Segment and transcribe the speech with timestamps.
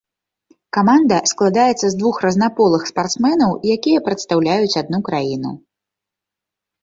[0.75, 5.51] Каманда складаецца з двух разнаполых спартсменаў, якія прадстаўляюць адну краіну.